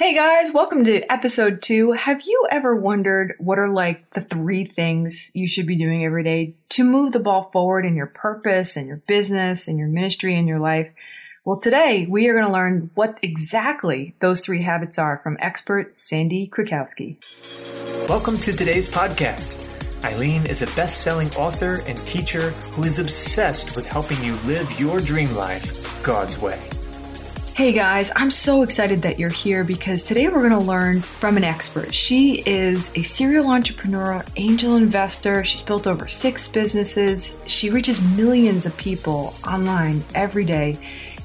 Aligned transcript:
Hey 0.00 0.14
guys, 0.14 0.50
welcome 0.54 0.82
to 0.84 1.12
episode 1.12 1.60
two. 1.60 1.92
Have 1.92 2.22
you 2.22 2.46
ever 2.50 2.74
wondered 2.74 3.34
what 3.38 3.58
are 3.58 3.68
like 3.68 4.08
the 4.14 4.22
three 4.22 4.64
things 4.64 5.30
you 5.34 5.46
should 5.46 5.66
be 5.66 5.76
doing 5.76 6.06
every 6.06 6.24
day 6.24 6.54
to 6.70 6.84
move 6.84 7.12
the 7.12 7.20
ball 7.20 7.50
forward 7.52 7.84
in 7.84 7.96
your 7.96 8.06
purpose 8.06 8.78
and 8.78 8.86
your 8.86 9.02
business 9.06 9.68
and 9.68 9.78
your 9.78 9.88
ministry 9.88 10.38
and 10.38 10.48
your 10.48 10.58
life? 10.58 10.88
Well, 11.44 11.60
today 11.60 12.06
we 12.08 12.26
are 12.28 12.32
going 12.32 12.46
to 12.46 12.50
learn 12.50 12.90
what 12.94 13.20
exactly 13.20 14.14
those 14.20 14.40
three 14.40 14.62
habits 14.62 14.98
are 14.98 15.20
from 15.22 15.36
expert 15.38 16.00
Sandi 16.00 16.48
Krakowski. 16.48 17.18
Welcome 18.08 18.38
to 18.38 18.56
today's 18.56 18.88
podcast. 18.88 19.62
Eileen 20.02 20.46
is 20.46 20.62
a 20.62 20.76
best 20.76 21.02
selling 21.02 21.28
author 21.32 21.82
and 21.86 21.98
teacher 22.06 22.52
who 22.72 22.84
is 22.84 22.98
obsessed 22.98 23.76
with 23.76 23.84
helping 23.84 24.24
you 24.24 24.34
live 24.46 24.80
your 24.80 24.98
dream 24.98 25.30
life 25.34 26.02
God's 26.02 26.40
way. 26.40 26.58
Hey 27.54 27.72
guys, 27.72 28.10
I'm 28.16 28.30
so 28.30 28.62
excited 28.62 29.02
that 29.02 29.18
you're 29.18 29.28
here 29.28 29.64
because 29.64 30.04
today 30.04 30.28
we're 30.28 30.48
going 30.48 30.58
to 30.58 30.66
learn 30.66 31.02
from 31.02 31.36
an 31.36 31.44
expert. 31.44 31.94
She 31.94 32.42
is 32.46 32.90
a 32.94 33.02
serial 33.02 33.50
entrepreneur, 33.50 34.24
angel 34.36 34.76
investor. 34.76 35.44
She's 35.44 35.60
built 35.60 35.86
over 35.86 36.08
six 36.08 36.48
businesses. 36.48 37.34
She 37.46 37.68
reaches 37.68 38.00
millions 38.16 38.64
of 38.64 38.74
people 38.78 39.34
online 39.46 40.02
every 40.14 40.44
day. 40.44 40.78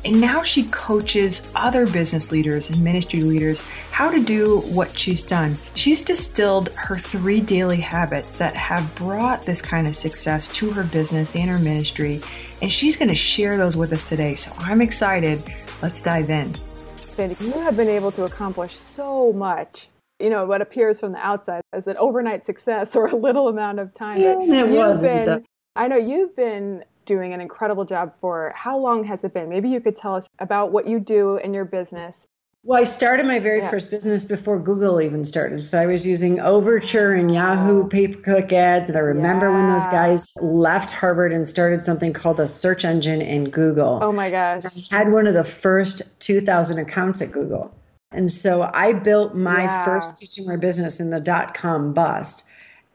And 0.03 0.19
now 0.19 0.43
she 0.43 0.65
coaches 0.65 1.49
other 1.55 1.87
business 1.87 2.31
leaders 2.31 2.69
and 2.69 2.83
ministry 2.83 3.21
leaders 3.21 3.61
how 3.91 4.11
to 4.11 4.21
do 4.23 4.59
what 4.61 4.97
she's 4.97 5.23
done. 5.23 5.57
She's 5.73 6.03
distilled 6.03 6.69
her 6.69 6.97
three 6.97 7.39
daily 7.39 7.79
habits 7.81 8.37
that 8.39 8.55
have 8.55 8.93
brought 8.95 9.43
this 9.43 9.61
kind 9.61 9.87
of 9.87 9.95
success 9.95 10.47
to 10.49 10.69
her 10.71 10.83
business 10.83 11.35
and 11.35 11.49
her 11.49 11.59
ministry. 11.59 12.21
And 12.61 12.71
she's 12.71 12.97
going 12.97 13.09
to 13.09 13.15
share 13.15 13.57
those 13.57 13.77
with 13.77 13.93
us 13.93 14.09
today. 14.09 14.35
So 14.35 14.51
I'm 14.59 14.81
excited 14.81 15.41
Let's 15.85 16.01
dive 16.01 16.31
in. 16.31 16.51
Sandi, 16.95 17.35
you 17.45 17.51
have 17.51 17.77
been 17.77 17.89
able 17.89 18.11
to 18.13 18.23
accomplish 18.23 18.75
so 18.75 19.31
much. 19.31 19.87
You 20.19 20.31
know, 20.31 20.43
what 20.47 20.59
appears 20.59 20.99
from 20.99 21.11
the 21.11 21.19
outside 21.19 21.61
as 21.73 21.85
an 21.85 21.95
overnight 21.97 22.43
success 22.43 22.95
or 22.95 23.05
a 23.05 23.15
little 23.15 23.49
amount 23.49 23.77
of 23.77 23.93
time. 23.93 24.19
Yeah, 24.19 24.41
it 24.41 24.67
wasn't. 24.67 25.25
Been, 25.25 25.45
I 25.75 25.87
know 25.87 25.95
you've 25.95 26.35
been 26.35 26.85
doing 27.05 27.33
an 27.33 27.39
incredible 27.39 27.85
job 27.85 28.15
for 28.19 28.51
how 28.55 28.79
long 28.79 29.03
has 29.03 29.23
it 29.23 29.31
been? 29.31 29.47
Maybe 29.47 29.69
you 29.69 29.79
could 29.79 29.95
tell 29.95 30.15
us 30.15 30.25
about 30.39 30.71
what 30.71 30.87
you 30.87 30.99
do 30.99 31.37
in 31.37 31.53
your 31.53 31.65
business 31.65 32.25
well, 32.65 32.81
I 32.81 32.83
started 32.83 33.27
my 33.27 33.37
very 33.37 33.59
yeah. 33.59 33.69
first 33.69 33.91
business 33.91 34.25
before 34.25 34.59
Google 34.59 34.99
even 34.99 35.23
started. 35.23 35.61
So 35.61 35.79
I 35.79 35.85
was 35.85 36.05
using 36.05 36.39
Overture 36.39 37.13
and 37.13 37.31
Yahoo 37.31 37.87
pay 37.87 38.07
per 38.07 38.19
click 38.19 38.51
ads. 38.51 38.89
And 38.89 38.97
I 38.97 39.01
remember 39.01 39.49
yeah. 39.49 39.57
when 39.57 39.67
those 39.67 39.85
guys 39.85 40.33
left 40.41 40.89
Harvard 40.89 41.31
and 41.31 41.47
started 41.47 41.81
something 41.81 42.11
called 42.11 42.39
a 42.39 42.47
search 42.47 42.83
engine 42.83 43.21
in 43.21 43.51
Google. 43.51 43.99
Oh 44.01 44.11
my 44.11 44.31
gosh. 44.31 44.63
I 44.91 44.97
had 44.97 45.11
one 45.11 45.27
of 45.27 45.35
the 45.35 45.43
first 45.43 46.19
2,000 46.21 46.79
accounts 46.79 47.21
at 47.21 47.31
Google. 47.31 47.71
And 48.11 48.31
so 48.31 48.67
I 48.73 48.93
built 48.93 49.35
my 49.35 49.65
yeah. 49.65 49.85
first 49.85 50.19
kitchenware 50.19 50.57
business 50.57 50.99
in 50.99 51.11
the 51.11 51.19
dot 51.19 51.53
com 51.53 51.93
bust. 51.93 52.49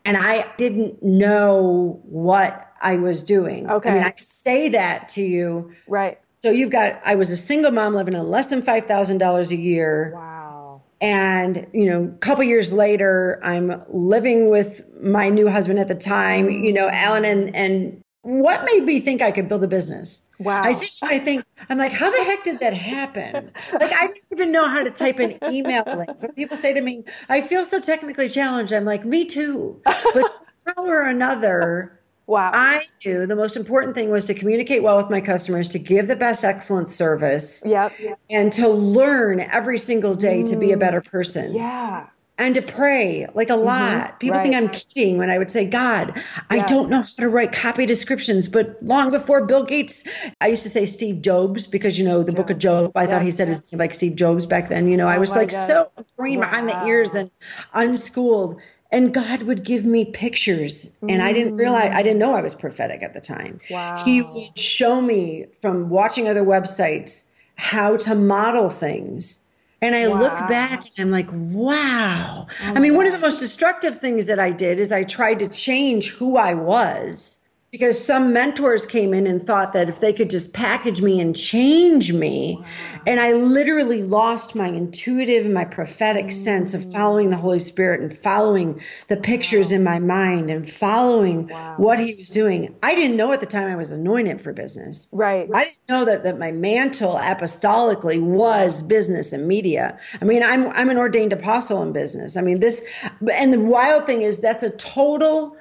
And 0.04 0.16
I 0.16 0.50
didn't 0.56 1.00
know 1.00 2.00
what 2.06 2.72
I 2.80 2.96
was 2.96 3.22
doing. 3.22 3.70
Okay. 3.70 3.91
I 3.91 3.94
mean, 3.94 4.02
I 4.02 4.14
say 4.16 4.70
that 4.70 5.08
to 5.10 5.22
you. 5.22 5.70
Right 5.86 6.18
so 6.41 6.50
you've 6.50 6.70
got, 6.70 7.00
I 7.05 7.14
was 7.14 7.30
a 7.30 7.36
single 7.36 7.70
mom 7.70 7.94
living 7.94 8.14
on 8.14 8.28
less 8.28 8.48
than 8.48 8.62
$5,000 8.62 9.50
a 9.50 9.56
year. 9.56 10.12
Wow. 10.14 10.82
And, 11.02 11.66
you 11.72 11.86
know, 11.86 12.05
a 12.05 12.19
couple 12.19 12.44
years 12.44 12.72
later, 12.72 13.38
I'm 13.42 13.82
living 13.88 14.50
with 14.50 14.82
my 15.02 15.28
new 15.28 15.50
husband 15.50 15.78
at 15.78 15.88
the 15.88 15.94
time, 15.94 16.48
mm. 16.48 16.64
you 16.64 16.72
know, 16.72 16.88
Alan, 16.88 17.27
and, 17.27 17.55
and 17.55 18.02
what 18.22 18.64
made 18.64 18.84
me 18.84 19.00
think 19.00 19.20
I 19.20 19.32
could 19.32 19.48
build 19.48 19.64
a 19.64 19.69
business? 19.69 20.30
Wow. 20.38 20.62
I 20.62 20.72
see, 20.72 20.98
I 21.02 21.19
think, 21.19 21.44
I'm 21.69 21.77
like, 21.77 21.92
how 21.92 22.10
the 22.10 22.24
heck 22.24 22.42
did 22.42 22.60
that 22.60 22.75
happen? 22.75 23.50
Like, 23.72 23.92
I 23.92 24.06
didn't 24.06 24.25
even 24.32 24.52
know 24.52 24.66
how 24.66 24.82
to 24.82 24.91
type 24.91 25.19
an 25.19 25.38
email 25.50 25.84
link. 25.86 26.10
But 26.20 26.36
people 26.36 26.56
say 26.56 26.72
to 26.72 26.80
me, 26.80 27.04
I 27.28 27.42
feel 27.42 27.66
so 27.66 27.80
technically 27.80 28.30
challenged. 28.30 28.72
I'm 28.72 28.86
like, 28.86 29.04
me 29.04 29.27
too. 29.27 29.80
But 29.84 30.04
somehow 30.66 30.91
or 30.91 31.06
another, 31.06 31.99
Wow. 32.30 32.52
I 32.54 32.84
knew 33.04 33.26
the 33.26 33.34
most 33.34 33.56
important 33.56 33.96
thing 33.96 34.08
was 34.08 34.24
to 34.26 34.34
communicate 34.34 34.84
well 34.84 34.96
with 34.96 35.10
my 35.10 35.20
customers, 35.20 35.66
to 35.70 35.80
give 35.80 36.06
the 36.06 36.14
best 36.14 36.44
excellent 36.44 36.86
service. 36.86 37.60
Yep. 37.66 37.92
And 38.30 38.52
to 38.52 38.68
learn 38.68 39.41
every 39.41 39.78
single 39.78 40.14
day 40.14 40.42
mm. 40.42 40.50
to 40.50 40.56
be 40.56 40.70
a 40.70 40.76
better 40.76 41.00
person. 41.00 41.52
Yeah. 41.52 42.06
And 42.38 42.54
to 42.54 42.62
pray 42.62 43.26
like 43.34 43.50
a 43.50 43.54
mm-hmm. 43.54 43.64
lot. 43.64 44.20
People 44.20 44.36
right. 44.36 44.44
think 44.44 44.54
I'm 44.54 44.69
kidding 44.69 45.19
when 45.19 45.28
I 45.28 45.38
would 45.38 45.50
say, 45.50 45.69
God, 45.69 46.12
yeah. 46.14 46.42
I 46.48 46.58
don't 46.60 46.88
know 46.88 47.02
how 47.02 47.08
to 47.19 47.28
write 47.28 47.52
copy 47.52 47.84
descriptions. 47.84 48.46
But 48.46 48.80
long 48.80 49.10
before 49.10 49.44
Bill 49.44 49.64
Gates, 49.64 50.04
I 50.40 50.46
used 50.46 50.62
to 50.62 50.70
say 50.70 50.86
Steve 50.86 51.22
Jobs 51.22 51.66
because, 51.66 51.98
you 51.98 52.04
know, 52.04 52.22
the 52.22 52.30
Job. 52.30 52.36
book 52.36 52.50
of 52.50 52.58
Job, 52.58 52.92
I 52.94 53.02
yeah. 53.02 53.08
thought 53.08 53.22
he 53.22 53.32
said 53.32 53.48
his 53.48 53.72
name 53.72 53.80
like 53.80 53.92
Steve 53.92 54.14
Jobs 54.14 54.46
back 54.46 54.69
then. 54.69 54.86
You 54.86 54.96
know, 54.96 55.06
oh 55.06 55.10
I 55.10 55.19
was 55.19 55.34
like 55.34 55.50
God. 55.50 55.66
so 55.66 55.86
green 56.16 56.38
wow. 56.38 56.48
behind 56.48 56.69
the 56.69 56.86
ears 56.86 57.16
and 57.16 57.32
unschooled 57.74 58.60
and 58.92 59.14
God 59.14 59.42
would 59.42 59.64
give 59.64 59.84
me 59.84 60.04
pictures. 60.04 60.90
And 61.08 61.22
I 61.22 61.32
didn't 61.32 61.56
realize, 61.56 61.92
I 61.94 62.02
didn't 62.02 62.18
know 62.18 62.34
I 62.34 62.40
was 62.40 62.54
prophetic 62.54 63.02
at 63.02 63.14
the 63.14 63.20
time. 63.20 63.60
Wow. 63.70 64.02
He 64.04 64.22
would 64.22 64.58
show 64.58 65.00
me 65.00 65.46
from 65.60 65.88
watching 65.88 66.28
other 66.28 66.44
websites 66.44 67.24
how 67.56 67.96
to 67.98 68.14
model 68.14 68.68
things. 68.70 69.46
And 69.82 69.94
I 69.94 70.08
wow. 70.08 70.18
look 70.18 70.34
back 70.48 70.84
and 70.98 71.06
I'm 71.06 71.10
like, 71.10 71.28
wow. 71.30 72.46
Oh 72.48 72.72
I 72.74 72.80
mean, 72.80 72.94
one 72.94 73.06
of 73.06 73.12
the 73.12 73.18
most 73.18 73.38
destructive 73.38 73.98
things 73.98 74.26
that 74.26 74.38
I 74.38 74.50
did 74.50 74.78
is 74.78 74.92
I 74.92 75.04
tried 75.04 75.38
to 75.38 75.48
change 75.48 76.10
who 76.10 76.36
I 76.36 76.54
was 76.54 77.39
because 77.70 78.04
some 78.04 78.32
mentors 78.32 78.84
came 78.84 79.14
in 79.14 79.28
and 79.28 79.41
thought 79.41 79.72
that 79.72 79.88
if 79.88 80.00
they 80.00 80.12
could 80.12 80.28
just 80.28 80.53
package 80.53 81.03
me 81.03 81.20
and 81.20 81.36
change 81.36 82.12
me 82.12 82.56
wow. 82.58 82.66
and 83.06 83.20
i 83.20 83.32
literally 83.32 84.03
lost 84.03 84.54
my 84.54 84.69
intuitive 84.69 85.44
and 85.44 85.54
my 85.54 85.64
prophetic 85.64 86.26
mm. 86.26 86.32
sense 86.32 86.75
of 86.75 86.92
following 86.92 87.31
the 87.31 87.36
holy 87.36 87.58
spirit 87.58 88.00
and 88.00 88.16
following 88.16 88.81
the 89.08 89.16
pictures 89.16 89.70
wow. 89.70 89.76
in 89.76 89.84
my 89.84 89.98
mind 89.98 90.50
and 90.50 90.69
following 90.69 91.47
wow. 91.48 91.75
what 91.76 91.98
he 91.98 92.14
was 92.14 92.28
doing 92.28 92.75
i 92.82 92.94
didn't 92.94 93.16
know 93.16 93.32
at 93.32 93.41
the 93.41 93.47
time 93.47 93.69
i 93.69 93.76
was 93.76 93.91
anointed 93.91 94.42
for 94.42 94.52
business 94.52 95.08
right 95.12 95.48
i 95.54 95.64
didn't 95.64 95.88
know 95.88 96.04
that, 96.04 96.25
that 96.25 96.38
my 96.38 96.50
mantle 96.50 97.14
apostolically 97.14 98.20
was 98.20 98.82
business 98.82 99.32
and 99.32 99.47
media 99.47 99.98
i 100.20 100.25
mean 100.25 100.42
i'm 100.42 100.69
i'm 100.69 100.91
an 100.91 100.98
ordained 100.98 101.32
apostle 101.32 101.82
in 101.82 101.92
business 101.92 102.37
i 102.37 102.41
mean 102.41 102.60
this 102.60 102.84
and 103.32 103.52
the 103.52 103.60
wild 103.60 104.06
thing 104.06 104.22
is 104.22 104.41
that's 104.41 104.62
a 104.62 104.70
total 104.70 105.56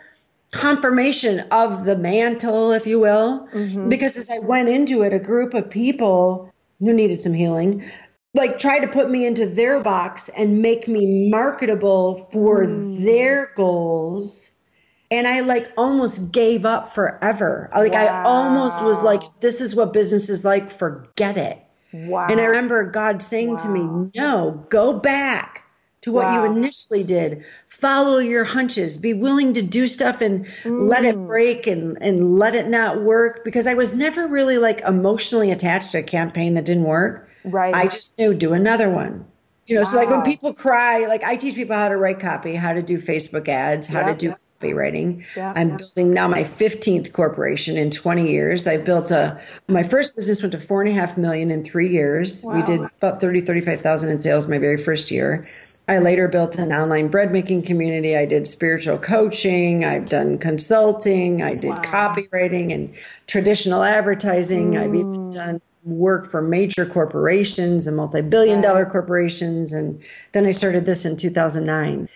confirmation 0.52 1.42
of 1.52 1.84
the 1.84 1.96
mantle, 1.96 2.72
if 2.72 2.88
you 2.88 3.00
will. 3.00 3.48
Mm-hmm. 3.54 3.90
Because 3.90 4.18
as 4.18 4.30
I 4.30 4.40
went 4.40 4.70
into 4.70 5.04
it, 5.04 5.14
a 5.14 5.20
group 5.20 5.54
of 5.54 5.70
people 5.70 6.52
who 6.80 6.94
needed 6.94 7.20
some 7.20 7.34
healing 7.34 7.84
like 8.34 8.58
tried 8.58 8.80
to 8.80 8.88
put 8.88 9.09
me 9.09 9.26
into 9.26 9.46
their 9.46 9.82
box 9.82 10.30
and 10.30 10.62
make 10.62 10.88
me 10.88 11.30
marketable 11.30 12.18
for 12.32 12.66
mm. 12.66 13.04
their 13.04 13.52
goals 13.56 14.52
and 15.12 15.28
i 15.28 15.40
like 15.40 15.72
almost 15.78 16.32
gave 16.32 16.66
up 16.66 16.88
forever 16.88 17.70
like 17.74 17.94
wow. 17.94 18.06
i 18.06 18.24
almost 18.24 18.84
was 18.84 19.04
like 19.04 19.22
this 19.42 19.62
is 19.62 19.76
what 19.76 19.94
business 19.94 20.30
is 20.30 20.46
like 20.46 20.72
forget 20.72 21.38
it 21.38 21.59
wow 21.94 22.28
and 22.30 22.40
i 22.40 22.46
remember 22.46 22.84
god 22.90 23.22
saying 23.22 23.52
wow. 23.52 23.56
to 23.58 23.70
me 23.70 24.12
no 24.16 24.66
go 24.70 24.94
back 24.94 25.66
to 26.09 26.14
what 26.16 26.25
wow. 26.25 26.44
you 26.44 26.52
initially 26.52 27.03
did. 27.03 27.44
Follow 27.68 28.18
your 28.18 28.44
hunches. 28.44 28.97
Be 28.97 29.14
willing 29.14 29.53
to 29.53 29.62
do 29.62 29.88
stuff 29.88 30.22
and 30.22 30.46
mm. 30.64 30.88
let 30.88 31.06
it 31.06 31.16
mm. 31.16 31.28
break 31.28 31.68
and, 31.68 31.97
and 32.02 32.30
let 32.30 32.56
it 32.56 32.68
not 32.68 33.02
work. 33.02 33.44
Because 33.44 33.68
I 33.68 33.74
was 33.74 33.96
never 33.96 34.28
really 34.28 34.58
like 34.58 34.81
emotionally 34.81 35.52
attached 35.52 35.92
to 35.92 36.00
a 36.00 36.03
campaign 36.03 36.56
that 36.56 36.66
didn't 36.66 36.84
work. 36.84 37.30
Right. 37.44 37.74
I 37.74 37.86
just 37.86 38.18
knew 38.20 38.34
do 38.34 38.53
another 38.53 38.90
one. 38.90 39.25
You 39.68 39.75
know, 39.75 39.81
wow. 39.81 39.88
so 39.88 39.97
like 39.97 40.09
when 40.09 40.24
people 40.24 40.53
cry, 40.53 41.06
like 41.06 41.24
I 41.24 41.36
teach 41.36 41.56
people 41.56 41.75
how 41.75 41.90
to 41.90 41.97
write 41.97 42.20
copy, 42.20 42.56
how 42.56 42.74
to 42.74 42.81
do 42.81 42.97
Facebook 42.97 43.47
ads, 43.47 43.88
how 43.88 44.00
yep. 44.00 44.18
to 44.18 44.28
do 44.28 44.36
copywriting. 44.59 45.24
Yep. 45.36 45.53
I'm 45.56 45.78
building 45.78 46.14
now 46.14 46.28
my 46.28 46.44
15th 46.44 47.14
corporation 47.14 47.78
in 47.78 47.91
20 47.91 48.31
years. 48.31 48.68
I 48.68 48.78
built 48.78 49.12
a, 49.12 49.40
my 49.68 49.84
first 49.84 50.16
business 50.16 50.41
went 50.41 50.53
to 50.53 50.59
four 50.59 50.81
and 50.81 50.90
a 50.90 50.94
half 50.94 51.18
million 51.18 51.52
in 51.52 51.64
three 51.64 51.90
years. 51.90 52.44
Wow. 52.44 52.56
We 52.56 52.64
did 52.64 52.81
about 52.81 53.22
30, 53.22 53.41
35,000 53.41 54.09
in 54.09 54.18
sales 54.18 54.47
my 54.47 54.58
very 54.58 54.78
first 54.78 55.12
year. 55.12 55.47
I 55.90 55.98
later 55.98 56.28
built 56.28 56.59
an 56.59 56.72
online 56.72 57.08
bread 57.08 57.32
making 57.32 57.64
community. 57.64 58.16
I 58.16 58.28
did 58.28 58.46
spiritual 58.46 59.00
coaching. 59.00 59.84
I've 59.84 60.06
done 60.06 60.38
consulting. 60.38 61.41
I 61.41 61.56
did 61.56 61.72
wow. 61.72 61.82
copywriting 61.82 62.72
and 62.72 62.94
traditional 63.26 63.82
advertising. 63.84 64.74
Mm. 64.74 64.80
I've 64.80 64.94
even 64.94 65.18
mm. 65.18 65.32
done 65.32 65.62
work 65.84 66.28
for 66.28 66.44
major 66.44 66.86
corporations 66.86 67.88
and 67.88 67.97
multi 67.97 68.22
billion 68.22 68.62
dollar 68.62 68.86
corporations. 68.86 69.74
And 69.74 70.00
then 70.34 70.46
I 70.46 70.52
started 70.52 70.86
this 70.86 71.06
in 71.06 71.18
2009. 71.18 72.08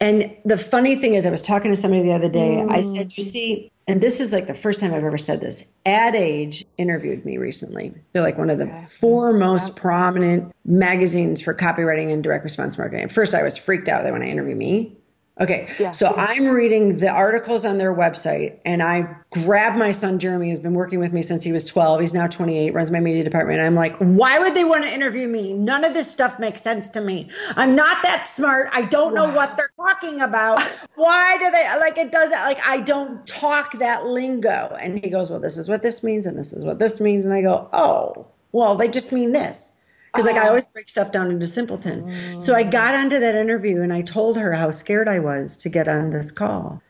And 0.00 0.36
the 0.44 0.58
funny 0.58 0.96
thing 0.96 1.14
is, 1.14 1.24
I 1.24 1.30
was 1.30 1.42
talking 1.42 1.70
to 1.70 1.76
somebody 1.76 2.02
the 2.02 2.12
other 2.12 2.30
day. 2.30 2.56
Mm. 2.56 2.72
I 2.72 2.80
said, 2.80 3.16
You 3.16 3.22
see, 3.22 3.70
and 3.90 4.00
this 4.00 4.20
is 4.20 4.32
like 4.32 4.46
the 4.46 4.54
first 4.54 4.78
time 4.78 4.94
I've 4.94 5.02
ever 5.02 5.18
said 5.18 5.40
this. 5.40 5.74
Ad 5.84 6.14
Age 6.14 6.64
interviewed 6.78 7.24
me 7.24 7.38
recently. 7.38 7.92
They're 8.12 8.22
like 8.22 8.38
one 8.38 8.48
of 8.48 8.58
the 8.58 8.66
okay. 8.66 8.84
four 8.84 9.32
most 9.32 9.74
prominent 9.74 10.54
magazines 10.64 11.40
for 11.40 11.54
copywriting 11.54 12.12
and 12.12 12.22
direct 12.22 12.44
response 12.44 12.78
marketing. 12.78 13.02
At 13.02 13.10
first, 13.10 13.34
I 13.34 13.42
was 13.42 13.58
freaked 13.58 13.88
out 13.88 14.04
that 14.04 14.12
when 14.12 14.22
I 14.22 14.28
interviewed 14.28 14.58
me. 14.58 14.96
Okay. 15.40 15.72
Yeah. 15.78 15.92
So 15.92 16.14
I'm 16.18 16.48
reading 16.48 16.96
the 16.96 17.08
articles 17.08 17.64
on 17.64 17.78
their 17.78 17.94
website 17.94 18.58
and 18.66 18.82
I 18.82 19.16
grab 19.30 19.74
my 19.74 19.90
son 19.90 20.18
Jeremy, 20.18 20.50
who's 20.50 20.60
been 20.60 20.74
working 20.74 20.98
with 20.98 21.14
me 21.14 21.22
since 21.22 21.42
he 21.42 21.50
was 21.50 21.64
12. 21.64 22.00
He's 22.00 22.12
now 22.12 22.26
28, 22.26 22.74
runs 22.74 22.90
my 22.90 23.00
media 23.00 23.24
department. 23.24 23.60
I'm 23.60 23.74
like, 23.74 23.96
why 23.96 24.38
would 24.38 24.54
they 24.54 24.64
want 24.64 24.84
to 24.84 24.92
interview 24.92 25.26
me? 25.26 25.54
None 25.54 25.82
of 25.84 25.94
this 25.94 26.10
stuff 26.10 26.38
makes 26.38 26.60
sense 26.60 26.90
to 26.90 27.00
me. 27.00 27.30
I'm 27.56 27.74
not 27.74 28.02
that 28.02 28.26
smart. 28.26 28.68
I 28.72 28.82
don't 28.82 29.14
know 29.14 29.32
what 29.32 29.56
they're 29.56 29.72
talking 29.78 30.20
about. 30.20 30.62
Why 30.96 31.38
do 31.38 31.50
they 31.50 31.66
like 31.78 31.96
it 31.96 32.12
doesn't 32.12 32.40
like 32.40 32.60
I 32.62 32.80
don't 32.80 33.26
talk 33.26 33.72
that 33.78 34.04
lingo. 34.04 34.76
And 34.78 35.02
he 35.02 35.08
goes, 35.08 35.30
Well, 35.30 35.40
this 35.40 35.56
is 35.56 35.70
what 35.70 35.80
this 35.80 36.04
means, 36.04 36.26
and 36.26 36.38
this 36.38 36.52
is 36.52 36.64
what 36.66 36.78
this 36.78 37.00
means. 37.00 37.24
And 37.24 37.32
I 37.32 37.40
go, 37.40 37.70
Oh, 37.72 38.26
well, 38.52 38.76
they 38.76 38.88
just 38.88 39.10
mean 39.10 39.32
this 39.32 39.79
because 40.12 40.26
like 40.26 40.36
I 40.36 40.46
oh. 40.46 40.48
always 40.50 40.66
break 40.66 40.88
stuff 40.88 41.12
down 41.12 41.30
into 41.30 41.46
simpleton. 41.46 42.40
So 42.40 42.54
I 42.54 42.62
got 42.62 42.94
mm. 42.94 43.04
onto 43.04 43.20
that 43.20 43.34
interview 43.34 43.80
and 43.80 43.92
I 43.92 44.02
told 44.02 44.36
her 44.38 44.52
how 44.52 44.70
scared 44.70 45.08
I 45.08 45.18
was 45.18 45.56
to 45.58 45.68
get 45.68 45.88
on 45.88 46.10
this 46.10 46.30
call. 46.30 46.82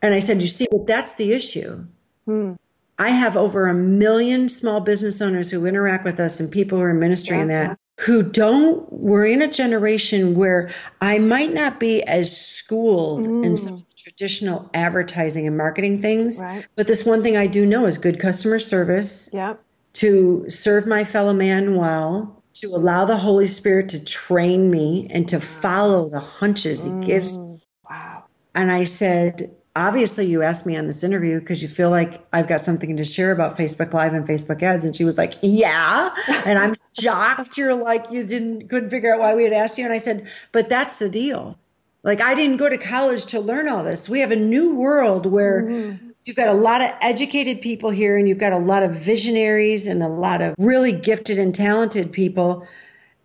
And 0.00 0.14
I 0.14 0.18
said, 0.18 0.40
You 0.40 0.48
see, 0.48 0.66
but 0.70 0.86
that's 0.86 1.14
the 1.14 1.32
issue. 1.32 1.86
Hmm. 2.24 2.52
I 2.98 3.08
have 3.08 3.36
over 3.36 3.66
a 3.66 3.74
million 3.74 4.48
small 4.48 4.80
business 4.80 5.20
owners 5.20 5.50
who 5.50 5.66
interact 5.66 6.04
with 6.04 6.20
us 6.20 6.38
and 6.38 6.50
people 6.50 6.78
who 6.78 6.84
are 6.84 6.90
in 6.90 7.00
ministry 7.00 7.40
and 7.40 7.50
that 7.50 7.78
who 8.00 8.22
don't, 8.22 8.90
we're 8.92 9.26
in 9.26 9.42
a 9.42 9.48
generation 9.48 10.34
where 10.34 10.70
I 11.00 11.18
might 11.18 11.52
not 11.52 11.80
be 11.80 12.02
as 12.04 12.36
schooled 12.36 13.26
in 13.26 13.56
some 13.56 13.74
of 13.74 13.80
mm. 13.80 13.88
the 13.88 13.94
traditional 13.96 14.70
advertising 14.74 15.46
and 15.46 15.56
marketing 15.56 16.00
things. 16.00 16.40
Right. 16.40 16.66
But 16.74 16.86
this 16.86 17.04
one 17.04 17.22
thing 17.22 17.36
I 17.36 17.46
do 17.46 17.66
know 17.66 17.86
is 17.86 17.98
good 17.98 18.20
customer 18.20 18.58
service 18.58 19.30
Yep. 19.32 19.62
to 19.94 20.44
serve 20.48 20.86
my 20.86 21.04
fellow 21.04 21.32
man 21.32 21.76
well, 21.76 22.41
to 22.62 22.68
allow 22.68 23.04
the 23.04 23.16
Holy 23.16 23.48
Spirit 23.48 23.88
to 23.88 24.04
train 24.04 24.70
me 24.70 25.08
and 25.10 25.26
to 25.28 25.40
follow 25.40 26.08
the 26.08 26.20
hunches 26.20 26.84
He 26.84 26.92
gives 27.00 27.36
me. 27.36 27.58
Wow. 27.90 28.26
And 28.54 28.70
I 28.70 28.84
said, 28.84 29.52
obviously, 29.74 30.26
you 30.26 30.42
asked 30.42 30.64
me 30.64 30.76
on 30.76 30.86
this 30.86 31.02
interview 31.02 31.40
because 31.40 31.60
you 31.60 31.66
feel 31.66 31.90
like 31.90 32.24
I've 32.32 32.46
got 32.46 32.60
something 32.60 32.96
to 32.98 33.04
share 33.04 33.32
about 33.32 33.58
Facebook 33.58 33.92
Live 33.92 34.14
and 34.14 34.24
Facebook 34.24 34.62
ads. 34.62 34.84
And 34.84 34.94
she 34.94 35.04
was 35.04 35.18
like, 35.18 35.34
Yeah. 35.42 36.14
And 36.46 36.56
I'm 36.56 36.76
shocked 37.00 37.58
you're 37.58 37.74
like, 37.74 38.12
you 38.12 38.22
didn't, 38.22 38.68
couldn't 38.68 38.90
figure 38.90 39.12
out 39.12 39.18
why 39.18 39.34
we 39.34 39.42
had 39.42 39.52
asked 39.52 39.76
you. 39.76 39.84
And 39.84 39.92
I 39.92 39.98
said, 39.98 40.28
But 40.52 40.68
that's 40.68 41.00
the 41.00 41.10
deal. 41.10 41.58
Like, 42.04 42.22
I 42.22 42.36
didn't 42.36 42.58
go 42.58 42.68
to 42.68 42.78
college 42.78 43.26
to 43.26 43.40
learn 43.40 43.68
all 43.68 43.82
this. 43.82 44.08
We 44.08 44.20
have 44.20 44.30
a 44.30 44.36
new 44.36 44.72
world 44.72 45.26
where 45.26 45.64
mm. 45.64 46.11
You've 46.24 46.36
got 46.36 46.48
a 46.48 46.52
lot 46.52 46.80
of 46.80 46.90
educated 47.00 47.60
people 47.60 47.90
here 47.90 48.16
and 48.16 48.28
you've 48.28 48.38
got 48.38 48.52
a 48.52 48.58
lot 48.58 48.82
of 48.82 48.94
visionaries 48.96 49.86
and 49.86 50.02
a 50.02 50.08
lot 50.08 50.40
of 50.40 50.54
really 50.58 50.92
gifted 50.92 51.38
and 51.38 51.54
talented 51.54 52.12
people 52.12 52.66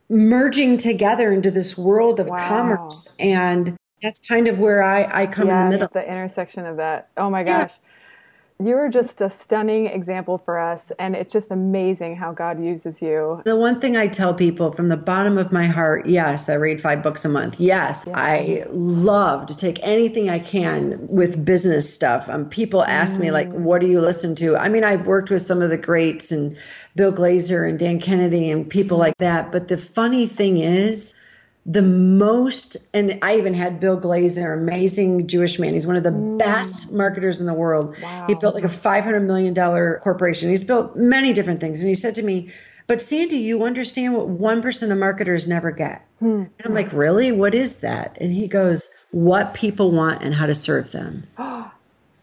merging 0.09 0.77
together 0.77 1.31
into 1.31 1.51
this 1.51 1.77
world 1.77 2.19
of 2.19 2.27
Wow. 2.29 2.37
commerce. 2.37 3.15
And 3.19 3.75
that's 4.01 4.19
kind 4.19 4.47
of 4.47 4.59
where 4.59 4.81
I, 4.81 5.07
I 5.23 5.27
come 5.27 5.49
in 5.49 5.57
the 5.57 5.65
middle. 5.65 5.89
the 5.91 6.07
intersection 6.07 6.65
of 6.65 6.77
that. 6.77 7.09
Oh 7.17 7.29
my 7.29 7.43
gosh. 7.43 7.71
You 7.83 7.86
are 8.59 8.89
just 8.89 9.21
a 9.21 9.29
stunning 9.29 9.85
example 9.87 10.37
for 10.37 10.59
us. 10.59 10.91
And 10.97 11.15
it's 11.15 11.31
just 11.31 11.51
amazing 11.51 12.15
how 12.15 12.33
God 12.33 12.63
uses 12.63 13.01
you. 13.01 13.41
The 13.45 13.55
one 13.55 13.79
thing 13.79 13.95
I 13.95 14.07
tell 14.07 14.33
people 14.33 14.71
from 14.71 14.89
the 14.89 14.97
bottom 14.97 15.37
of 15.37 15.51
my 15.51 15.67
heart, 15.67 16.07
yes, 16.07 16.49
I 16.49 16.55
read 16.55 16.81
five 16.81 17.03
books 17.03 17.23
a 17.23 17.29
month. 17.29 17.59
Yes, 17.59 18.05
I 18.13 18.63
love 18.69 19.45
to 19.47 19.55
take 19.55 19.79
anything 19.83 20.29
I 20.29 20.39
can 20.39 21.07
with 21.07 21.45
business 21.45 21.93
stuff. 21.93 22.29
Um, 22.29 22.49
people 22.49 22.83
ask 22.83 23.19
me 23.19 23.31
like, 23.31 23.51
"What 23.51 23.81
do 23.81 23.87
you 23.87 24.01
listen 24.01 24.35
to?" 24.35 24.57
I 24.57 24.69
mean, 24.69 24.83
I've 24.83 25.05
worked 25.05 25.29
with 25.29 25.41
some 25.41 25.61
of 25.61 25.69
the 25.69 25.77
greats 25.77 26.31
and 26.31 26.57
Bill 26.95 27.11
Glazer 27.11 27.67
and 27.67 27.77
Dan 27.77 27.99
Kennedy 27.99 28.49
and 28.49 28.69
people 28.69 28.97
like 28.97 29.17
that. 29.19 29.51
But 29.51 29.67
the 29.67 29.77
funny 29.77 30.25
thing 30.25 30.57
is, 30.57 31.13
the 31.69 31.81
most, 31.81 32.77
and 32.93 33.19
I 33.21 33.35
even 33.35 33.53
had 33.53 33.77
Bill 33.81 33.99
Glazer, 33.99 34.57
amazing 34.57 35.27
Jewish 35.27 35.59
man. 35.59 35.73
He's 35.73 35.85
one 35.85 35.97
of 35.97 36.03
the 36.03 36.11
mm. 36.11 36.39
best 36.39 36.93
marketers 36.93 37.41
in 37.41 37.45
the 37.45 37.53
world. 37.53 37.93
He 38.27 38.35
built 38.35 38.55
like 38.55 38.63
a 38.63 38.67
$500 38.67 39.25
million 39.25 39.53
corporation. 39.99 40.49
He's 40.49 40.63
built 40.63 40.95
many 40.95 41.33
different 41.33 41.59
things. 41.59 41.81
And 41.81 41.89
he 41.89 41.95
said 41.95 42.15
to 42.15 42.23
me, 42.23 42.49
but 42.87 43.01
Sandi, 43.01 43.37
you 43.37 43.65
understand 43.65 44.15
what 44.15 44.29
1% 44.29 44.91
of 44.91 44.97
marketers 44.97 45.45
never 45.45 45.71
get. 45.71 46.07
Hmm. 46.19 46.45
And 46.57 46.63
I'm 46.63 46.73
like, 46.73 46.93
really? 46.93 47.33
What 47.33 47.53
is 47.53 47.81
that? 47.81 48.17
And 48.21 48.31
he 48.31 48.47
goes, 48.47 48.89
what 49.11 49.53
people 49.53 49.91
want 49.91 50.23
and 50.23 50.35
how 50.35 50.45
to 50.45 50.55
serve 50.55 50.91
them. 50.91 51.27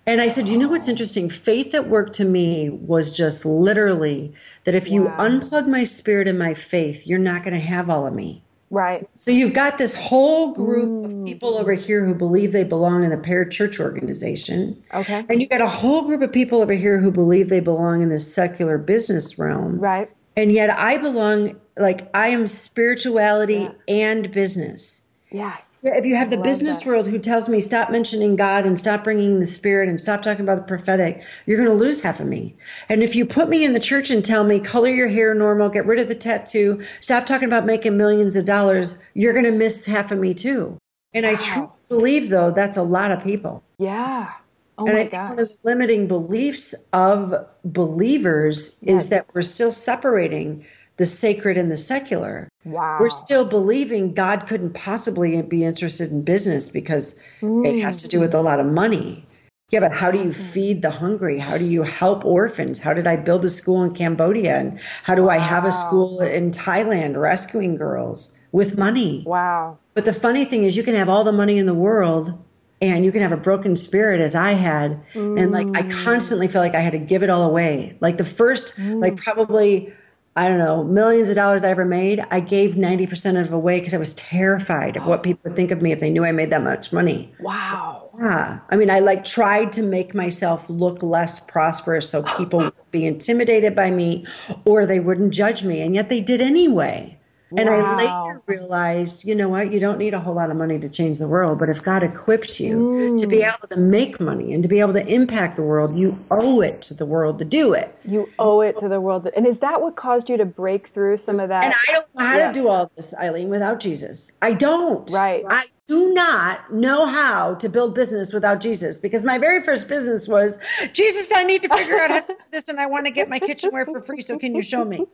And 0.06 0.20
I 0.20 0.28
said, 0.28 0.50
you 0.50 0.58
know 0.58 0.68
what's 0.68 0.86
interesting? 0.86 1.30
Faith 1.30 1.74
at 1.74 1.88
work 1.88 2.12
to 2.14 2.26
me 2.26 2.68
was 2.68 3.16
just 3.16 3.46
literally 3.46 4.34
that 4.64 4.74
if 4.74 4.90
you 4.90 5.06
unplug 5.06 5.66
my 5.66 5.84
spirit 5.84 6.28
and 6.28 6.38
my 6.38 6.52
faith, 6.52 7.06
you're 7.06 7.18
not 7.18 7.42
going 7.42 7.54
to 7.54 7.60
have 7.60 7.88
all 7.88 8.06
of 8.06 8.12
me. 8.12 8.43
Right. 8.70 9.08
So 9.14 9.30
you've 9.30 9.52
got 9.52 9.78
this 9.78 9.94
whole 9.94 10.52
group 10.52 11.06
of 11.06 11.24
people 11.24 11.56
over 11.56 11.74
here 11.74 12.04
who 12.04 12.14
believe 12.14 12.52
they 12.52 12.64
belong 12.64 13.04
in 13.04 13.10
the 13.10 13.16
parachurch 13.16 13.78
organization. 13.78 14.82
Okay. 14.92 15.24
And 15.28 15.40
you 15.40 15.48
got 15.48 15.60
a 15.60 15.68
whole 15.68 16.02
group 16.02 16.22
of 16.22 16.32
people 16.32 16.60
over 16.60 16.72
here 16.72 16.98
who 16.98 17.10
believe 17.10 17.48
they 17.50 17.60
belong 17.60 18.00
in 18.00 18.08
the 18.08 18.18
secular 18.18 18.78
business 18.78 19.38
realm. 19.38 19.78
Right. 19.78 20.10
And 20.36 20.50
yet 20.50 20.70
I 20.70 20.96
belong, 20.96 21.60
like, 21.76 22.10
I 22.14 22.28
am 22.28 22.48
spirituality 22.48 23.68
and 23.86 24.30
business. 24.32 25.02
Yes. 25.34 25.66
Yeah, 25.82 25.96
If 25.96 26.06
you 26.06 26.14
have 26.14 26.30
the 26.30 26.36
business 26.36 26.80
that. 26.80 26.88
world 26.88 27.08
who 27.08 27.18
tells 27.18 27.48
me 27.48 27.60
stop 27.60 27.90
mentioning 27.90 28.36
God 28.36 28.64
and 28.64 28.78
stop 28.78 29.02
bringing 29.02 29.40
the 29.40 29.46
spirit 29.46 29.88
and 29.88 30.00
stop 30.00 30.22
talking 30.22 30.44
about 30.44 30.58
the 30.58 30.62
prophetic, 30.62 31.22
you're 31.44 31.58
going 31.58 31.68
to 31.68 31.74
lose 31.74 32.02
half 32.02 32.20
of 32.20 32.26
me. 32.28 32.54
And 32.88 33.02
if 33.02 33.16
you 33.16 33.26
put 33.26 33.48
me 33.48 33.64
in 33.64 33.72
the 33.72 33.80
church 33.80 34.10
and 34.10 34.24
tell 34.24 34.44
me 34.44 34.60
color 34.60 34.88
your 34.88 35.08
hair 35.08 35.34
normal, 35.34 35.68
get 35.70 35.86
rid 35.86 35.98
of 35.98 36.06
the 36.06 36.14
tattoo, 36.14 36.80
stop 37.00 37.26
talking 37.26 37.48
about 37.48 37.66
making 37.66 37.96
millions 37.96 38.36
of 38.36 38.44
dollars, 38.44 38.96
you're 39.14 39.32
going 39.32 39.44
to 39.44 39.50
miss 39.50 39.86
half 39.86 40.12
of 40.12 40.20
me 40.20 40.34
too. 40.34 40.78
And 41.12 41.26
I 41.26 41.34
truly 41.34 41.68
believe 41.88 42.30
though 42.30 42.52
that's 42.52 42.76
a 42.76 42.82
lot 42.84 43.10
of 43.10 43.24
people. 43.24 43.64
Yeah. 43.78 44.32
Oh 44.78 44.86
and 44.86 44.96
I 44.96 45.00
think 45.00 45.12
gosh. 45.12 45.30
one 45.30 45.38
of 45.40 45.48
the 45.48 45.56
limiting 45.64 46.06
beliefs 46.06 46.74
of 46.92 47.34
believers 47.64 48.80
is 48.84 49.08
that 49.08 49.26
we're 49.34 49.42
still 49.42 49.72
separating 49.72 50.64
the 50.96 51.06
sacred 51.06 51.58
and 51.58 51.70
the 51.70 51.76
secular. 51.76 52.48
Wow. 52.64 52.98
We're 53.00 53.10
still 53.10 53.44
believing 53.44 54.14
God 54.14 54.46
couldn't 54.46 54.74
possibly 54.74 55.40
be 55.42 55.64
interested 55.64 56.10
in 56.10 56.22
business 56.22 56.68
because 56.68 57.18
it 57.42 57.80
has 57.80 57.96
to 58.02 58.08
do 58.08 58.20
with 58.20 58.34
a 58.34 58.38
mm. 58.38 58.44
lot 58.44 58.60
of 58.60 58.66
money. 58.66 59.26
Yeah, 59.70 59.80
but 59.80 59.92
how 59.92 60.10
do 60.10 60.18
you 60.18 60.24
mm-hmm. 60.24 60.52
feed 60.52 60.82
the 60.82 60.90
hungry? 60.90 61.38
How 61.38 61.58
do 61.58 61.64
you 61.64 61.82
help 61.82 62.24
orphans? 62.24 62.80
How 62.80 62.94
did 62.94 63.06
I 63.06 63.16
build 63.16 63.44
a 63.44 63.48
school 63.48 63.82
in 63.82 63.92
Cambodia? 63.94 64.56
And 64.56 64.78
how 65.02 65.14
do 65.14 65.28
I 65.28 65.38
have 65.38 65.64
a 65.64 65.72
school 65.72 66.20
in 66.20 66.50
Thailand 66.50 67.16
rescuing 67.16 67.76
girls 67.76 68.38
with 68.52 68.78
money? 68.78 69.24
wow. 69.26 69.78
But 69.94 70.04
the 70.04 70.12
funny 70.12 70.44
thing 70.44 70.64
is, 70.64 70.76
you 70.76 70.82
can 70.82 70.94
have 70.94 71.08
all 71.08 71.24
the 71.24 71.32
money 71.32 71.56
in 71.56 71.66
the 71.66 71.74
world 71.74 72.36
and 72.80 73.04
you 73.04 73.12
can 73.12 73.22
have 73.22 73.32
a 73.32 73.36
broken 73.36 73.76
spirit 73.76 74.20
as 74.20 74.34
I 74.34 74.52
had. 74.52 75.00
And 75.14 75.52
like, 75.52 75.68
I 75.76 75.82
mm. 75.82 76.04
constantly 76.04 76.48
felt 76.48 76.64
like 76.64 76.74
I 76.74 76.80
had 76.80 76.92
to 76.92 76.98
give 76.98 77.22
it 77.22 77.30
all 77.30 77.44
away. 77.44 77.96
Like, 78.00 78.18
the 78.18 78.24
first, 78.24 78.78
like, 78.78 79.14
mm. 79.14 79.22
probably, 79.22 79.92
I 80.36 80.48
don't 80.48 80.58
know, 80.58 80.82
millions 80.82 81.28
of 81.28 81.36
dollars 81.36 81.62
I 81.62 81.70
ever 81.70 81.84
made, 81.84 82.20
I 82.30 82.40
gave 82.40 82.74
90% 82.74 83.40
of 83.40 83.46
it 83.46 83.52
away 83.52 83.78
because 83.78 83.94
I 83.94 83.98
was 83.98 84.14
terrified 84.14 84.96
of 84.96 85.06
what 85.06 85.22
people 85.22 85.42
would 85.44 85.54
think 85.54 85.70
of 85.70 85.80
me 85.80 85.92
if 85.92 86.00
they 86.00 86.10
knew 86.10 86.24
I 86.24 86.32
made 86.32 86.50
that 86.50 86.62
much 86.62 86.92
money. 86.92 87.32
Wow. 87.38 88.10
Yeah. 88.20 88.58
I 88.68 88.76
mean, 88.76 88.90
I 88.90 88.98
like 88.98 89.22
tried 89.22 89.70
to 89.72 89.82
make 89.82 90.12
myself 90.12 90.68
look 90.68 91.04
less 91.04 91.38
prosperous 91.38 92.10
so 92.10 92.24
people 92.36 92.58
would 92.64 92.90
be 92.90 93.06
intimidated 93.06 93.76
by 93.76 93.92
me 93.92 94.26
or 94.64 94.86
they 94.86 94.98
wouldn't 94.98 95.32
judge 95.32 95.62
me. 95.62 95.80
And 95.80 95.94
yet 95.94 96.08
they 96.08 96.20
did 96.20 96.40
anyway. 96.40 97.20
And 97.56 97.70
I 97.70 97.94
later 97.96 98.42
realized, 98.46 99.24
you 99.28 99.34
know 99.34 99.48
what? 99.48 99.72
You 99.72 99.78
don't 99.78 99.98
need 99.98 100.12
a 100.12 100.18
whole 100.18 100.34
lot 100.34 100.50
of 100.50 100.56
money 100.56 100.76
to 100.80 100.88
change 100.88 101.18
the 101.20 101.28
world. 101.28 101.58
But 101.60 101.68
if 101.68 101.82
God 101.84 102.02
equips 102.02 102.58
you 102.58 103.16
to 103.18 103.26
be 103.28 103.38
Mm. 103.42 103.54
able 103.56 103.68
to 103.68 103.78
make 103.78 104.18
money 104.18 104.52
and 104.52 104.62
to 104.64 104.68
be 104.68 104.80
able 104.80 104.94
to 104.94 105.06
impact 105.06 105.54
the 105.54 105.62
world, 105.62 105.96
you 105.96 106.18
owe 106.32 106.60
it 106.62 106.82
to 106.82 106.94
the 106.94 107.06
world 107.06 107.38
to 107.38 107.44
do 107.44 107.72
it. 107.72 107.94
You 108.04 108.28
owe 108.40 108.60
it 108.60 108.78
to 108.80 108.88
the 108.88 109.00
world. 109.00 109.28
And 109.36 109.46
is 109.46 109.58
that 109.58 109.80
what 109.80 109.94
caused 109.94 110.28
you 110.28 110.36
to 110.36 110.44
break 110.44 110.88
through 110.88 111.18
some 111.18 111.38
of 111.38 111.48
that? 111.50 111.64
And 111.64 111.74
I 111.88 111.92
don't 111.92 112.06
know 112.16 112.24
how 112.24 112.38
Yeah. 112.38 112.46
to 112.48 112.52
do 112.52 112.68
all 112.68 112.90
this, 112.96 113.14
Eileen, 113.22 113.50
without 113.50 113.78
Jesus. 113.78 114.32
I 114.42 114.52
don't. 114.54 115.08
Right. 115.12 115.44
I 115.48 115.66
do 115.86 116.12
not 116.12 116.72
know 116.72 117.06
how 117.06 117.54
to 117.54 117.68
build 117.68 117.94
business 117.94 118.32
without 118.32 118.58
Jesus 118.60 118.98
because 118.98 119.22
my 119.22 119.38
very 119.38 119.60
first 119.62 119.88
business 119.88 120.26
was 120.26 120.58
Jesus, 120.92 121.30
I 121.32 121.44
need 121.44 121.62
to 121.62 121.68
figure 121.68 122.00
out 122.00 122.10
how 122.10 122.20
to 122.20 122.26
do 122.26 122.34
this 122.50 122.68
and 122.68 122.80
I 122.80 122.86
want 122.86 123.04
to 123.04 123.12
get 123.12 123.28
my 123.28 123.38
kitchenware 123.38 123.84
for 123.86 124.00
free. 124.00 124.22
So 124.22 124.38
can 124.38 124.54
you 124.56 124.62
show 124.62 124.84
me? 124.84 125.06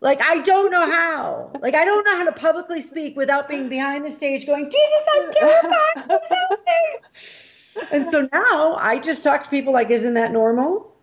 Like, 0.00 0.20
I 0.22 0.38
don't 0.38 0.70
know 0.70 0.90
how. 0.90 1.50
Like, 1.60 1.74
I 1.74 1.84
don't 1.84 2.04
know 2.04 2.16
how 2.16 2.24
to 2.24 2.32
publicly 2.32 2.80
speak 2.80 3.16
without 3.16 3.48
being 3.48 3.68
behind 3.68 4.04
the 4.04 4.10
stage 4.10 4.46
going, 4.46 4.70
Jesus, 4.70 5.08
I'm 5.16 5.30
terrified. 5.32 6.08
Please 6.08 6.32
help 6.48 6.60
me. 6.66 7.88
And 7.92 8.06
so 8.06 8.28
now 8.32 8.74
I 8.74 8.98
just 8.98 9.24
talk 9.24 9.42
to 9.42 9.50
people 9.50 9.72
like, 9.72 9.90
isn't 9.90 10.14
that 10.14 10.32
normal? 10.32 10.94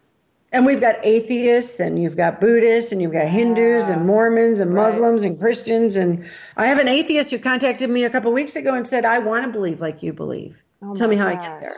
And 0.52 0.66
we've 0.66 0.80
got 0.80 0.96
atheists 1.04 1.82
and 1.82 2.02
you've 2.02 2.16
got 2.16 2.40
Buddhists 2.40 2.94
and 2.94 3.02
you've 3.02 3.12
got 3.12 3.28
Hindus 3.28 3.90
and 3.90 4.06
Mormons 4.06 4.62
and 4.62 4.74
Muslims 4.74 5.24
and 5.24 5.38
Christians. 5.38 5.98
And 5.98 6.26
I 6.56 6.68
have 6.68 6.80
an 6.80 6.88
atheist 6.88 7.32
who 7.32 7.40
contacted 7.40 7.90
me 7.90 8.06
a 8.06 8.10
couple 8.10 8.32
weeks 8.32 8.56
ago 8.56 8.74
and 8.74 8.88
said, 8.88 9.04
I 9.04 9.20
want 9.20 9.46
to 9.46 9.52
believe 9.52 9.82
like 9.82 10.02
you 10.02 10.14
believe. 10.14 10.64
Oh 10.82 10.94
Tell 10.94 11.10
me 11.10 11.18
how 11.18 11.28
I 11.28 11.34
Oh 11.34 11.42
get 11.42 11.60
there. 11.60 11.78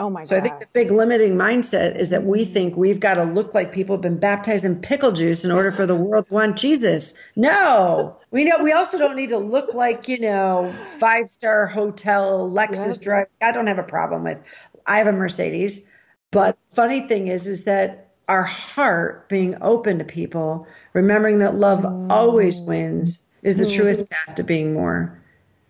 Oh 0.00 0.08
my 0.08 0.22
So 0.22 0.34
I 0.34 0.40
think 0.40 0.58
the 0.60 0.66
big 0.72 0.90
limiting 0.90 1.34
mindset 1.34 1.94
is 1.96 2.08
that 2.08 2.24
we 2.24 2.46
think 2.46 2.74
we've 2.74 3.00
got 3.00 3.14
to 3.14 3.24
look 3.24 3.54
like 3.54 3.70
people 3.70 3.96
have 3.96 4.00
been 4.00 4.18
baptized 4.18 4.64
in 4.64 4.76
pickle 4.80 5.12
juice 5.12 5.44
in 5.44 5.50
order 5.50 5.70
for 5.70 5.84
the 5.84 5.94
world 5.94 6.26
to 6.28 6.32
want 6.32 6.56
Jesus. 6.56 7.12
No. 7.36 8.16
We 8.30 8.44
know 8.44 8.56
we 8.62 8.72
also 8.72 8.98
don't 8.98 9.14
need 9.14 9.28
to 9.28 9.36
look 9.36 9.74
like, 9.74 10.08
you 10.08 10.18
know, 10.18 10.74
five-star 10.84 11.66
hotel 11.66 12.50
Lexus 12.50 12.98
drive. 12.98 13.26
I 13.42 13.52
don't 13.52 13.66
have 13.66 13.78
a 13.78 13.82
problem 13.82 14.24
with. 14.24 14.40
I 14.86 14.96
have 14.96 15.06
a 15.06 15.12
Mercedes. 15.12 15.86
But 16.30 16.56
funny 16.70 17.00
thing 17.06 17.26
is 17.26 17.46
is 17.46 17.64
that 17.64 18.08
our 18.26 18.44
heart 18.44 19.28
being 19.28 19.54
open 19.60 19.98
to 19.98 20.04
people, 20.04 20.66
remembering 20.94 21.40
that 21.40 21.56
love 21.56 21.84
always 22.10 22.58
mm. 22.58 22.68
wins 22.68 23.26
is 23.42 23.58
the 23.58 23.68
truest 23.68 24.06
mm. 24.06 24.10
path 24.10 24.34
to 24.36 24.44
being 24.44 24.72
more 24.72 25.19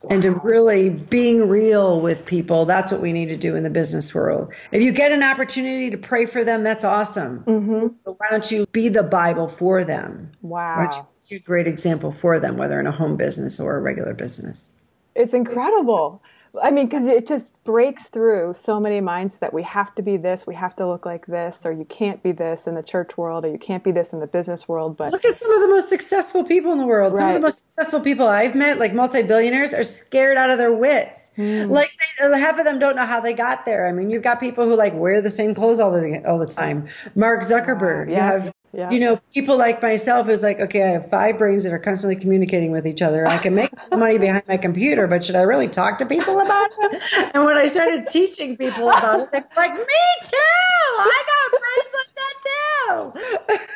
and 0.09 0.23
to 0.23 0.31
really 0.43 0.89
being 0.89 1.49
real 1.49 2.01
with 2.01 2.25
people 2.25 2.65
that's 2.65 2.91
what 2.91 3.01
we 3.01 3.13
need 3.13 3.29
to 3.29 3.37
do 3.37 3.55
in 3.57 3.63
the 3.63 3.71
business 3.71 4.15
world. 4.15 4.53
If 4.73 4.81
you 4.81 4.93
get 4.93 5.13
an 5.13 5.23
opportunity 5.23 5.91
to 5.91 5.99
pray 5.99 6.25
for 6.27 6.43
them 6.45 6.65
that's 6.65 6.85
awesome. 6.85 7.41
Mm-hmm. 7.45 7.87
But 8.05 8.19
why 8.19 8.27
don't 8.31 8.51
you 8.51 8.67
be 8.73 8.89
the 8.89 9.03
bible 9.03 9.49
for 9.49 9.85
them? 9.85 10.33
Why 10.41 10.77
don't 10.85 10.95
you 10.97 11.03
Wow. 11.03 11.09
be 11.29 11.37
a 11.37 11.41
great 11.41 11.67
example 11.67 12.13
for 12.13 12.41
them 12.41 12.57
whether 12.57 12.81
in 12.81 12.87
a 12.87 12.93
home 12.93 13.17
business 13.17 13.61
or 13.61 13.77
a 13.77 13.81
regular 13.81 14.15
business? 14.15 14.75
It's 15.15 15.35
incredible. 15.35 16.23
I 16.61 16.71
mean, 16.71 16.87
because 16.87 17.07
it 17.07 17.27
just 17.27 17.53
breaks 17.65 18.09
through 18.09 18.55
so 18.55 18.81
many 18.81 19.01
minds 19.01 19.37
that 19.37 19.55
we 19.55 19.63
have 19.63 19.95
to 19.95 20.03
be 20.03 20.17
this, 20.17 20.47
we 20.47 20.55
have 20.55 20.75
to 20.77 20.87
look 20.87 21.07
like 21.07 21.27
this, 21.27 21.65
or 21.65 21.73
you 21.73 21.85
can't 21.85 22.23
be 22.23 22.33
this 22.33 22.67
in 22.67 22.75
the 22.75 22.83
church 22.83 23.17
world, 23.17 23.45
or 23.45 23.49
you 23.49 23.59
can't 23.59 23.85
be 23.85 23.93
this 23.93 24.13
in 24.13 24.21
the 24.21 24.27
business 24.27 24.67
world. 24.67 24.97
But 24.97 25.13
look 25.13 25.25
at 25.25 25.35
some 25.35 25.53
of 25.53 25.61
the 25.61 25.69
most 25.69 25.89
successful 25.89 26.43
people 26.45 26.73
in 26.73 26.79
the 26.79 26.87
world. 26.87 27.17
Some 27.17 27.29
of 27.29 27.35
the 27.35 27.41
most 27.41 27.59
successful 27.61 28.01
people 28.01 28.27
i've 28.27 28.55
met 28.55 28.79
like 28.79 28.95
multi-billionaires 28.95 29.73
are 29.75 29.85
scared 29.85 30.37
out 30.37 30.51
of 30.51 30.59
their 30.59 30.73
wits. 30.73 31.31
Hmm. 31.37 31.71
Like 31.71 31.91
they, 32.19 32.39
half 32.39 32.59
of 32.59 32.65
them 32.65 32.79
don't 32.79 32.97
know 32.97 33.07
how 33.07 33.21
they 33.21 33.33
got 33.33 33.65
there. 33.67 33.87
I 33.87 33.93
mean 33.93 34.11
you've 34.11 34.23
got 34.23 34.41
people 34.41 34.65
who 34.65 34.75
like 34.77 34.95
wear 34.95 35.21
the 35.23 35.31
same 35.31 35.55
clothes 35.55 35.79
all 35.79 35.93
the 35.93 36.23
all 36.27 36.39
the 36.39 36.47
time. 36.47 36.87
Mark 37.15 37.43
zuckerberg 37.43 38.09
you 38.09 38.15
Yeah. 38.15 38.27
have 38.27 38.55
Yeah. 38.73 38.89
you 38.91 39.01
know 39.01 39.21
people 39.35 39.59
like 39.59 39.83
myself 39.83 40.27
who's 40.27 40.45
like 40.45 40.61
okay 40.61 40.83
i 40.85 40.89
have 40.91 41.11
five 41.11 41.37
brains 41.39 41.65
that 41.65 41.73
are 41.73 41.79
constantly 41.81 42.15
communicating 42.15 42.71
with 42.71 42.87
each 42.87 43.03
other 43.03 43.27
i 43.27 43.37
can 43.37 43.53
make 43.53 43.71
money 43.91 44.17
behind 44.17 44.45
my 44.47 44.57
computer 44.57 45.09
but 45.09 45.25
should 45.25 45.35
i 45.35 45.43
really 45.43 45.67
talk 45.67 45.99
to 45.99 46.07
people 46.07 46.39
about 46.39 46.71
it 46.79 47.03
and 47.35 47.45
when 47.45 47.57
i 47.57 47.67
started 47.67 48.09
teaching 48.11 48.57
people 48.57 48.89
about 48.89 49.21
it 49.21 49.33
they're 49.33 49.49
like 49.57 49.75
me 49.75 50.03
too 50.23 50.37
i 51.01 51.25
got 51.27 51.61
brains 51.61 51.95
like 51.99 52.15
that 52.15 53.55
too 53.59 53.67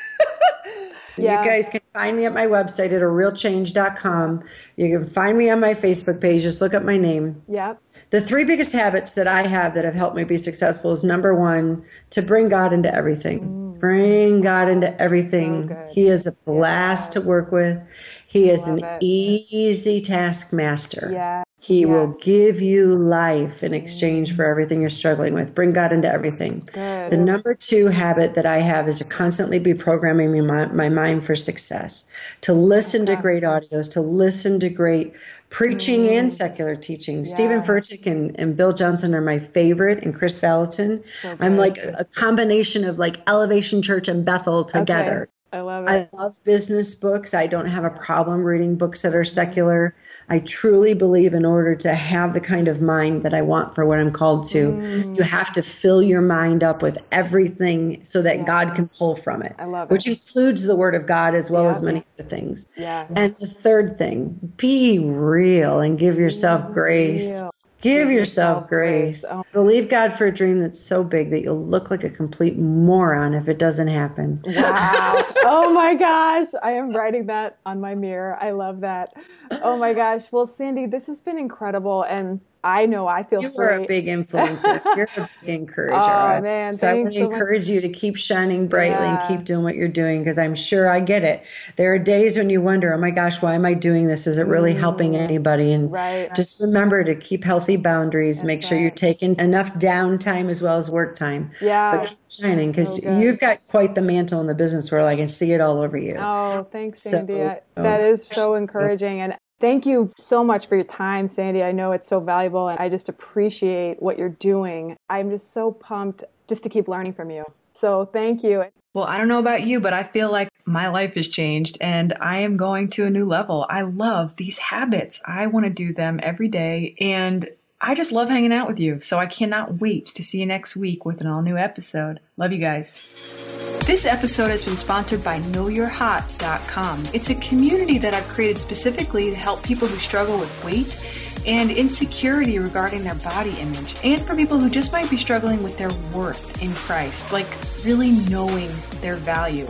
Yeah. 1.17 1.45
You 1.45 1.49
guys 1.49 1.69
can 1.71 1.81
find 1.93 2.17
me 2.17 2.25
at 2.27 2.35
my 2.35 2.47
website 2.47 2.87
at 2.87 3.01
arealchange.com. 3.01 4.43
You 4.77 4.99
can 4.99 5.09
find 5.09 5.39
me 5.39 5.49
on 5.49 5.61
my 5.61 5.75
Facebook 5.75 6.21
page. 6.21 6.43
Just 6.43 6.61
look 6.61 6.75
up 6.75 6.83
my 6.83 6.97
name. 6.97 7.41
yeah, 7.49 7.75
The 8.11 8.21
three 8.21 8.45
biggest 8.45 8.73
habits 8.73 9.13
that 9.13 9.29
I 9.29 9.47
have 9.47 9.75
that 9.75 9.85
have 9.85 9.95
helped 9.95 10.17
me 10.17 10.25
be 10.25 10.37
successful 10.37 10.91
is 10.91 11.05
number 11.05 11.33
one, 11.33 11.85
to 12.11 12.21
bring 12.21 12.49
God 12.49 12.73
into 12.73 12.93
everything. 12.93 13.64
Bring 13.79 14.41
God 14.41 14.69
into 14.69 15.01
everything. 15.01 15.67
Good. 15.67 15.89
he 15.93 16.09
is 16.09 16.27
a 16.27 16.33
blast 16.33 17.13
to 17.13 17.21
work 17.21 17.53
with. 17.53 17.79
He 18.27 18.51
is 18.51 18.67
an 18.67 18.83
it. 18.85 18.99
easy 19.03 20.01
taskmaster. 20.01 21.11
yeah, 21.13 21.45
He 21.65 21.81
Yeah. 21.81 21.87
will 21.87 22.09
give 22.21 22.61
you 22.61 22.95
life 22.95 23.63
in 23.63 23.73
exchange 23.73 24.37
for 24.37 24.45
everything 24.45 24.83
you're 24.83 24.91
struggling 24.91 25.33
with. 25.33 25.55
Bring 25.55 25.73
God 25.73 25.95
into 25.95 26.13
everything. 26.13 26.69
Good. 26.71 27.11
The 27.11 27.17
number 27.17 27.55
two 27.55 27.87
habit 27.87 28.35
that 28.35 28.45
I 28.45 28.59
have 28.59 28.87
is 28.87 28.99
to 28.99 29.05
constantly 29.05 29.59
be 29.59 29.73
programming 29.73 30.47
my, 30.47 30.67
my 30.67 30.91
mind 30.91 31.25
for 31.25 31.35
success, 31.35 32.05
to 32.43 32.53
listen 32.53 33.07
to 33.07 33.17
great 33.17 33.45
audios, 33.45 33.91
to 33.93 34.03
listen 34.03 34.61
to 34.61 34.69
great 34.69 35.15
preaching 35.49 36.07
and 36.07 36.31
secular 36.31 36.77
teaching. 36.77 37.25
Steven 37.25 37.61
Mm. 37.61 37.67
Furtick 37.67 38.07
and, 38.07 38.39
and 38.39 38.55
Bill 38.59 38.75
Johnson 38.75 39.15
are 39.15 39.23
my 39.23 39.39
favorite, 39.39 40.05
and 40.05 40.15
Kris 40.15 40.39
Vallotton. 40.39 41.03
I'm 41.41 41.57
like 41.57 41.79
a, 41.79 41.95
a 42.01 42.05
combination 42.05 42.85
of 42.85 42.99
like 42.99 43.17
Elevation 43.27 43.81
Church 43.81 44.07
and 44.07 44.23
Bethel 44.23 44.67
together. 44.67 45.31
I 45.51 45.61
love 45.61 45.85
it. 45.87 45.91
I 45.91 46.09
love 46.13 46.37
business 46.45 46.95
books. 46.95 47.33
I 47.33 47.47
don't 47.47 47.69
have 47.69 47.85
a 47.85 47.91
problem 47.91 48.43
reading 48.43 48.75
books 48.77 49.01
that 49.03 49.15
are 49.15 49.25
secular. 49.25 49.95
I 50.29 50.39
truly 50.39 50.95
believe 50.95 51.35
in 51.35 51.45
order 51.45 51.75
to 51.77 51.95
have 51.95 52.33
the 52.35 52.41
kind 52.41 52.67
of 52.69 52.81
mind 52.81 53.23
that 53.25 53.35
I 53.35 53.43
want 53.43 53.75
for 53.75 53.85
what 53.85 53.99
I'm 53.99 54.11
called 54.11 54.45
to, 54.49 54.73
Mm. 54.73 55.17
you 55.17 55.23
have 55.23 55.53
to 55.53 55.63
fill 55.63 56.03
your 56.03 56.21
mind 56.23 56.65
up 56.65 56.83
with 56.83 56.99
everything 57.13 58.01
so 58.03 58.23
that 58.23 58.47
God 58.47 58.75
can 58.75 58.89
pull 58.89 59.15
from 59.17 59.43
it. 59.43 59.55
I 59.59 59.67
love 59.67 59.91
it. 59.91 59.93
Which 59.93 60.07
includes 60.07 60.65
the 60.65 60.77
word 60.77 60.95
of 60.95 61.07
God 61.07 61.35
as 61.35 61.51
well 61.51 61.65
Yeah. 61.65 61.71
as 61.71 61.83
many 61.83 62.05
other 62.19 62.29
things. 62.29 62.69
Yeah. 62.77 63.05
And 63.15 63.35
the 63.37 63.47
third 63.47 63.97
thing, 63.97 64.39
be 64.57 64.99
real 64.99 65.81
and 65.81 65.99
give 65.99 66.19
yourself 66.19 66.73
grace. 66.73 67.29
real. 67.41 67.51
Give 67.85 68.11
yourself 68.11 68.67
grace. 68.67 69.27
Oh. 69.29 69.45
Believe 69.53 69.91
God 69.91 70.11
for 70.11 70.25
a 70.25 70.33
dream 70.33 70.59
that's 70.59 70.81
so 70.81 71.05
big 71.05 71.29
that 71.29 71.43
you'll 71.43 71.63
look 71.63 71.91
like 71.91 72.03
a 72.03 72.09
complete 72.09 72.57
moron 72.57 73.35
if 73.35 73.47
it 73.47 73.59
doesn't 73.59 73.89
happen. 73.89 74.43
Wow. 74.47 75.23
oh 75.45 75.71
my 75.75 75.95
gosh. 75.95 76.47
I 76.63 76.71
am 76.71 76.97
writing 76.97 77.27
that 77.27 77.59
on 77.67 77.83
my 77.83 77.95
mirror. 77.95 78.39
I 78.41 78.53
love 78.53 78.81
that. 78.81 79.13
Oh 79.51 79.77
my 79.77 79.93
gosh. 79.93 80.33
Well, 80.33 80.47
Sandi, 80.47 80.87
this 80.87 81.07
has 81.09 81.21
been 81.21 81.39
incredible. 81.39 82.05
And 82.05 82.41
I 82.65 82.87
know 82.87 83.07
I 83.07 83.23
feel 83.23 83.43
You 83.43 83.51
free. 83.51 83.67
are 83.67 83.83
a 83.83 83.87
big 83.87 84.07
influencer. 84.07 84.81
You're 84.97 85.09
a 85.19 85.29
big 85.43 85.51
encourager. 85.51 85.95
Oh, 86.01 86.41
man, 86.41 86.73
so 86.73 86.89
I 86.91 86.95
want 86.95 87.13
to 87.13 87.19
so 87.19 87.25
much. 87.25 87.33
encourage 87.33 87.69
you 87.69 87.81
to 87.83 87.89
keep 87.91 88.17
shining 88.17 88.67
brightly 88.69 89.05
Yeah. 89.07 89.19
and 89.21 89.29
keep 89.29 89.45
doing 89.45 89.63
what 89.65 89.75
you're 89.77 89.87
doing 89.89 90.21
because 90.21 90.39
I'm 90.39 90.55
sure 90.55 90.89
I 90.91 91.01
get 91.01 91.23
it. 91.25 91.45
There 91.77 91.93
are 91.93 91.99
days 91.99 92.39
when 92.39 92.49
you 92.49 92.63
wonder, 92.63 92.93
oh 92.95 92.99
my 92.99 93.11
gosh, 93.11 93.43
why 93.43 93.55
am 93.55 93.67
I 93.67 93.75
doing 93.75 94.07
this? 94.09 94.27
Is 94.27 94.39
it 94.39 94.47
really 94.47 94.73
helping 94.75 95.15
anybody? 95.15 95.73
And 95.73 95.91
Mm. 95.91 95.95
Right. 95.95 96.35
just 96.35 96.61
remember 96.61 97.05
to 97.05 97.15
keep 97.15 97.45
healthy 97.45 97.77
boundaries. 97.77 98.43
Make 98.43 98.63
sure 98.63 98.79
you're 98.79 98.91
taking 98.91 99.39
enough 99.39 99.75
downtime 99.75 100.49
as 100.49 100.63
well 100.63 100.79
as 100.79 100.91
work 100.91 101.15
time. 101.15 101.51
Yeah. 101.61 101.99
But 101.99 102.07
keep 102.09 102.19
shining 102.31 102.71
because 102.71 103.03
So 103.03 103.19
you've 103.19 103.39
got 103.39 103.59
quite 103.69 103.95
the 103.95 104.01
mantle 104.03 104.41
in 104.41 104.47
the 104.47 104.55
business 104.55 104.91
world. 104.91 105.07
I 105.09 105.17
can 105.17 105.29
see 105.29 105.53
it 105.53 105.61
all 105.61 105.81
over 105.81 105.99
you. 105.99 106.17
Oh, 106.19 106.67
thanks, 106.73 107.03
So, 107.03 107.11
Sandi. 107.11 107.43
Um, 107.43 107.57
that 107.77 108.01
is 108.01 108.25
so 108.31 108.55
encouraging. 108.55 109.21
And 109.21 109.35
thank 109.65 109.87
you 109.87 110.13
so 110.19 110.45
much 110.45 110.67
for 110.67 110.75
your 110.75 110.85
time, 110.85 111.27
Sandi. 111.27 111.63
I 111.63 111.73
know 111.73 111.93
it's 111.93 112.07
so 112.07 112.21
valuable 112.21 112.69
and 112.69 112.79
I 112.79 112.91
just 112.91 113.09
appreciate 113.09 114.03
what 114.03 114.19
you're 114.19 114.29
doing. 114.29 114.95
I'm 115.09 115.31
just 115.31 115.55
so 115.55 115.73
pumped 115.73 116.23
just 116.47 116.63
to 116.65 116.69
keep 116.69 116.87
learning 116.87 117.15
from 117.15 117.31
you. 117.31 117.45
So 117.73 118.05
thank 118.05 118.45
you. 118.45 118.65
Well, 118.93 119.07
I 119.07 119.17
don't 119.17 119.27
know 119.27 119.39
about 119.39 119.63
you, 119.63 119.81
but 119.81 119.95
I 119.95 120.03
feel 120.03 120.31
like 120.31 120.51
my 120.67 120.89
life 120.89 121.15
has 121.15 121.29
changed 121.29 121.79
and 121.81 122.13
I 122.21 122.41
am 122.41 122.59
going 122.59 122.91
to 122.91 123.07
a 123.07 123.11
new 123.11 123.27
level. 123.27 123.67
I 123.71 123.81
love 123.81 124.37
these 124.37 124.59
habits. 124.59 125.23
I 125.25 125.47
want 125.47 125.65
to 125.65 125.71
do 125.71 125.95
them 125.95 126.21
every 126.23 126.49
day 126.49 126.95
and 127.01 127.49
I 127.81 127.95
just 127.95 128.13
love 128.13 128.29
hanging 128.29 128.53
out 128.53 128.69
with 128.69 128.79
you. 128.79 129.01
So 129.01 129.19
I 129.19 129.25
cannot 129.25 129.81
wait 129.81 130.05
to 130.07 130.23
see 130.23 130.41
you 130.41 130.47
next 130.47 130.77
week 130.77 131.07
with 131.07 131.23
an 131.23 131.27
all 131.27 131.41
new 131.41 131.57
episode. 131.57 132.21
Love 132.37 132.53
you 132.53 132.59
guys. 132.59 133.54
This 133.87 134.07
episode 134.07 134.51
has 134.51 134.65
been 134.65 134.79
sponsored 134.79 135.23
by 135.23 135.41
KnowYourHot.com. 135.41 137.03
It's 137.13 137.29
a 137.29 137.35
community 137.35 137.99
that 137.99 138.15
I've 138.15 138.27
created 138.29 138.59
specifically 138.59 139.29
to 139.29 139.37
help 139.37 139.63
people 139.63 139.87
who 139.87 139.97
struggle 139.97 140.39
with 140.39 140.65
weight 140.65 140.99
and 141.47 141.71
insecurity 141.71 142.59
regarding 142.59 143.05
their 143.05 143.17
body 143.17 143.51
image, 143.61 143.95
and 144.03 144.23
for 144.23 144.35
people 144.35 144.59
who 144.59 144.71
just 144.71 144.91
might 144.91 145.11
be 145.11 145.19
struggling 145.19 145.63
with 145.63 145.77
their 145.77 145.93
worth 146.15 146.63
in 146.63 146.73
Christ, 146.73 147.31
like 147.31 147.47
really 147.85 148.13
knowing 148.31 148.71
their 149.03 149.17
value. 149.17 149.67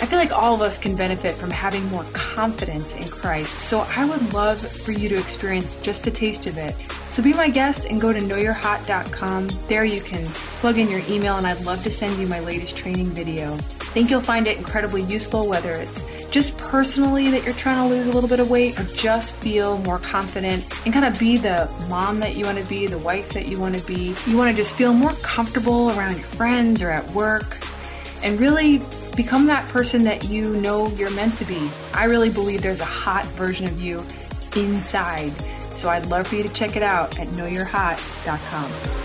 I 0.00 0.06
feel 0.06 0.18
like 0.18 0.32
all 0.32 0.56
of 0.56 0.60
us 0.60 0.76
can 0.76 0.96
benefit 0.96 1.36
from 1.36 1.52
having 1.52 1.86
more 1.86 2.04
confidence 2.12 2.96
in 2.96 3.06
Christ, 3.08 3.60
so 3.60 3.86
I 3.94 4.04
would 4.04 4.32
love 4.32 4.58
for 4.58 4.90
you 4.90 5.08
to 5.08 5.16
experience 5.16 5.76
just 5.76 6.08
a 6.08 6.10
taste 6.10 6.46
of 6.46 6.58
it. 6.58 6.74
So 7.12 7.22
be 7.22 7.34
my 7.34 7.50
guest 7.50 7.84
and 7.84 8.00
go 8.00 8.10
to 8.10 8.18
knowyourhot.com. 8.18 9.48
There 9.68 9.84
you 9.84 10.00
can 10.00 10.24
plug 10.24 10.78
in 10.78 10.88
your 10.88 11.02
email, 11.10 11.36
and 11.36 11.46
I'd 11.46 11.60
love 11.60 11.82
to 11.82 11.90
send 11.90 12.18
you 12.18 12.26
my 12.26 12.40
latest 12.40 12.74
training 12.74 13.08
video. 13.08 13.54
think 13.58 14.08
you'll 14.08 14.22
find 14.22 14.48
it 14.48 14.56
incredibly 14.56 15.02
useful, 15.02 15.46
whether 15.46 15.72
it's 15.72 16.02
just 16.30 16.56
personally 16.56 17.28
that 17.28 17.44
you're 17.44 17.52
trying 17.52 17.86
to 17.86 17.94
lose 17.94 18.06
a 18.06 18.12
little 18.12 18.30
bit 18.30 18.40
of 18.40 18.48
weight 18.48 18.80
or 18.80 18.84
just 18.84 19.36
feel 19.36 19.76
more 19.80 19.98
confident 19.98 20.64
and 20.86 20.94
kind 20.94 21.04
of 21.04 21.18
be 21.18 21.36
the 21.36 21.70
mom 21.90 22.18
that 22.20 22.34
you 22.34 22.46
want 22.46 22.56
to 22.56 22.66
be, 22.66 22.86
the 22.86 22.96
wife 22.96 23.28
that 23.34 23.46
you 23.46 23.60
want 23.60 23.74
to 23.74 23.86
be. 23.86 24.14
You 24.26 24.38
want 24.38 24.50
to 24.50 24.56
just 24.56 24.74
feel 24.74 24.94
more 24.94 25.12
comfortable 25.22 25.90
around 25.90 26.12
your 26.12 26.22
friends 26.22 26.80
or 26.80 26.90
at 26.90 27.06
work 27.10 27.58
and 28.22 28.40
really 28.40 28.80
become 29.16 29.44
that 29.48 29.68
person 29.68 30.02
that 30.04 30.24
you 30.24 30.54
know 30.62 30.88
you're 30.92 31.14
meant 31.14 31.36
to 31.36 31.44
be. 31.44 31.70
I 31.92 32.06
really 32.06 32.30
believe 32.30 32.62
there's 32.62 32.80
a 32.80 32.86
hot 32.86 33.26
version 33.26 33.66
of 33.66 33.78
you 33.78 34.02
inside. 34.56 35.30
So 35.82 35.88
I'd 35.88 36.06
love 36.06 36.28
for 36.28 36.36
you 36.36 36.44
to 36.44 36.52
check 36.52 36.76
it 36.76 36.84
out 36.84 37.18
at 37.18 37.26
knowyourhot.com. 37.26 39.01